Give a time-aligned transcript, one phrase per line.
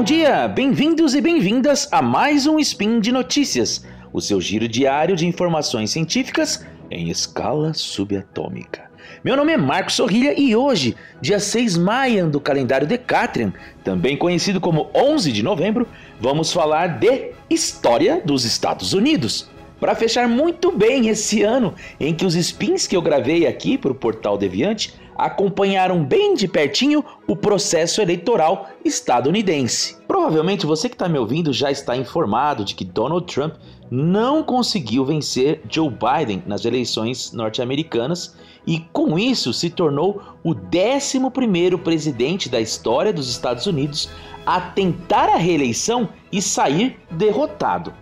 [0.00, 5.14] Bom dia, bem-vindos e bem-vindas a mais um Spin de Notícias, o seu giro diário
[5.14, 8.90] de informações científicas em escala subatômica.
[9.22, 13.52] Meu nome é Marcos Sorrilha e hoje, dia 6 Maio do calendário Decatrian,
[13.84, 15.86] também conhecido como 11 de novembro,
[16.18, 19.50] vamos falar de História dos Estados Unidos.
[19.78, 23.92] Para fechar muito bem esse ano em que os spins que eu gravei aqui para
[23.92, 29.96] o Portal Deviante acompanharam bem de pertinho o processo eleitoral estadunidense.
[30.08, 33.54] Provavelmente você que está me ouvindo já está informado de que Donald Trump
[33.90, 38.34] não conseguiu vencer Joe Biden nas eleições norte-americanas
[38.66, 41.30] e, com isso, se tornou o 11
[41.82, 44.08] presidente da história dos Estados Unidos
[44.46, 47.92] a tentar a reeleição e sair derrotado.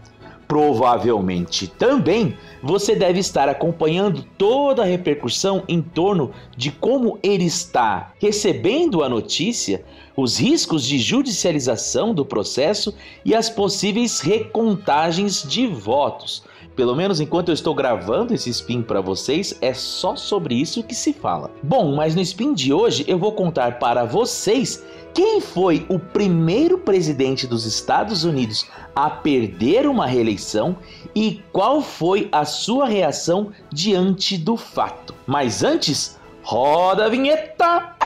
[0.49, 8.15] Provavelmente também você deve estar acompanhando toda a repercussão em torno de como ele está
[8.19, 9.85] recebendo a notícia,
[10.17, 12.95] os riscos de judicialização do processo
[13.27, 16.43] e as possíveis recontagens de votos.
[16.79, 20.95] Pelo menos enquanto eu estou gravando esse spin para vocês, é só sobre isso que
[20.95, 21.51] se fala.
[21.61, 26.79] Bom, mas no spin de hoje eu vou contar para vocês quem foi o primeiro
[26.79, 30.77] presidente dos Estados Unidos a perder uma reeleição
[31.17, 35.13] e qual foi a sua reação diante do fato.
[35.27, 37.97] Mas antes, roda a vinheta!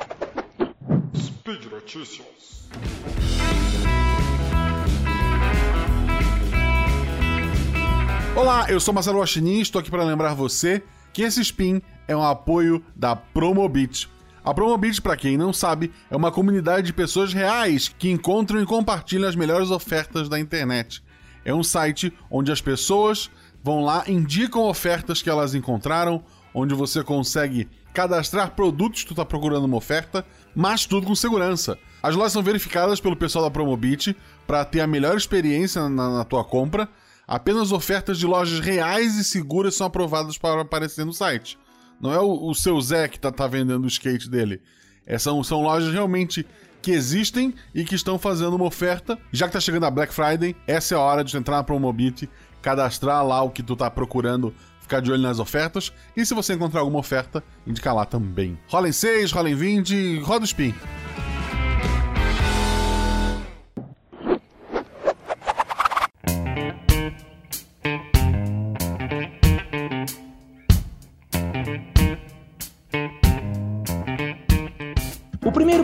[1.15, 2.71] Speed Notícias.
[8.35, 12.17] Olá, eu sou Marcelo Washington e estou aqui para lembrar você que esse spin é
[12.17, 14.09] um apoio da Promobit
[14.45, 18.67] a Promobit, para quem não sabe, é uma comunidade de pessoas reais que encontram e
[18.67, 21.03] compartilham as melhores ofertas da internet.
[21.45, 23.31] É um site onde as pessoas
[23.63, 29.25] vão lá, indicam ofertas que elas encontraram, onde você consegue cadastrar produtos que tu está
[29.25, 31.79] procurando uma oferta, mas tudo com segurança.
[32.03, 36.25] As lojas são verificadas pelo pessoal da Promobit para ter a melhor experiência na, na
[36.25, 36.89] tua compra.
[37.27, 41.59] Apenas ofertas de lojas reais e seguras são aprovadas para aparecer no site.
[42.01, 44.61] Não é o, o seu Zé que tá, tá vendendo o skate dele.
[45.07, 46.47] É, são, são lojas realmente
[46.83, 49.17] que existem e que estão fazendo uma oferta.
[49.31, 52.29] Já que tá chegando a Black Friday, essa é a hora de entrar na Promobit,
[52.61, 55.93] cadastrar lá o que tu tá procurando, ficar de olho nas ofertas.
[56.17, 58.59] E se você encontrar alguma oferta, indicar lá também.
[58.67, 60.75] Rola em 6, rola em 20, roda o spin.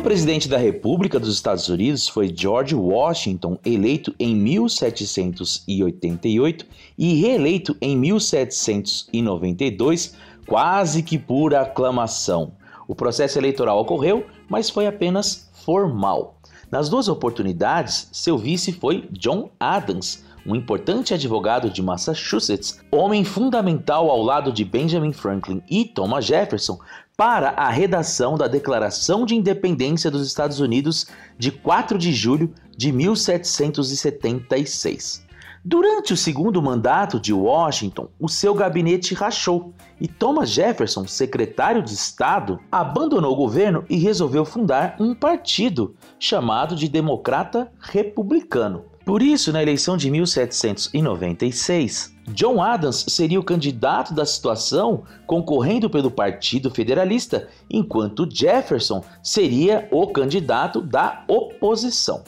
[0.08, 6.64] Presidente da República dos Estados Unidos foi George Washington, eleito em 1788
[6.96, 10.14] e reeleito em 1792,
[10.46, 12.54] quase que por aclamação.
[12.88, 16.37] O processo eleitoral ocorreu, mas foi apenas formal.
[16.70, 24.10] Nas duas oportunidades, seu vice foi John Adams, um importante advogado de Massachusetts, homem fundamental
[24.10, 26.78] ao lado de Benjamin Franklin e Thomas Jefferson
[27.16, 31.06] para a redação da Declaração de Independência dos Estados Unidos
[31.38, 35.26] de 4 de julho de 1776.
[35.64, 41.92] Durante o segundo mandato de Washington, o seu gabinete rachou e Thomas Jefferson, secretário de
[41.92, 48.84] Estado, abandonou o governo e resolveu fundar um partido chamado de Democrata Republicano.
[49.04, 56.10] Por isso, na eleição de 1796, John Adams seria o candidato da situação concorrendo pelo
[56.10, 62.22] Partido Federalista, enquanto Jefferson seria o candidato da oposição.